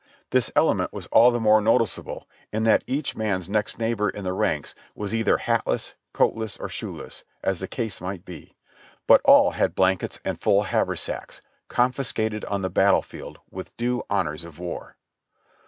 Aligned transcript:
This 0.31 0.51
element 0.55 0.91
was 0.91 1.05
all 1.11 1.29
the 1.29 1.39
more 1.39 1.61
notice 1.61 1.99
able, 1.99 2.27
in 2.51 2.63
that 2.63 2.83
each 2.87 3.15
man's 3.15 3.47
next 3.47 3.77
neighbor 3.77 4.09
in 4.09 4.23
the 4.23 4.33
ranks 4.33 4.73
was 4.95 5.13
either 5.13 5.37
hatless, 5.37 5.93
coatless 6.11 6.57
or 6.57 6.67
shoeless, 6.69 7.23
as 7.43 7.59
the 7.59 7.67
case 7.67 8.01
might 8.01 8.25
be; 8.25 8.55
but 9.05 9.21
all 9.23 9.51
had 9.51 9.75
26o 9.75 9.77
JOHNNY 9.77 9.77
REB 9.77 9.77
AND 9.77 9.77
BILLY 9.77 9.87
YANK 9.89 9.99
blankets 9.99 10.19
and 10.25 10.41
full 10.41 10.63
haversacks, 10.63 11.41
confiscated 11.67 12.45
on 12.45 12.63
the 12.63 12.71
battle 12.71 13.03
field 13.03 13.41
with 13.51 13.77
due 13.77 14.01
honors 14.09 14.43
of 14.43 14.57
war. 14.57 14.95